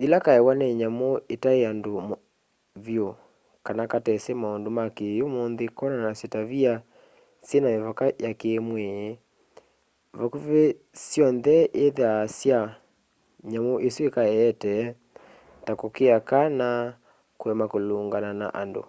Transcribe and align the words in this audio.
yĩla 0.00 0.18
kaewa 0.24 0.52
nĩ 0.60 0.68
nyamũ 0.80 1.08
itaĩ 1.34 1.62
andũ 1.70 1.92
vyũ 2.84 3.06
kana 3.66 3.84
katesi 3.92 4.32
maũndũ 4.42 4.70
ma 4.78 4.84
kĩ'ũmũnthĩ 4.96 5.66
konanasya 5.78 6.26
tavia 6.34 6.72
syĩna 7.46 7.68
mĩvaka 7.72 8.06
ya 8.24 8.30
kĩmwĩĩ 8.40 9.18
vakuvĩ 10.18 10.62
syonthe 11.08 11.56
ithyaa 11.84 12.18
ta 12.24 12.32
sya 12.38 12.60
nyamũ 13.50 13.72
isu 13.86 14.00
ikaeete 14.08 14.74
ta 15.64 15.72
kũkĩa 15.80 16.16
kana 16.30 16.68
kũema 17.40 17.64
kũlũngana 17.72 18.30
na 18.40 18.46
andũ 18.62 18.82